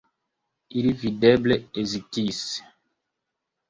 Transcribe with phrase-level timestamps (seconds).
[0.81, 2.45] Ili videble hezitis.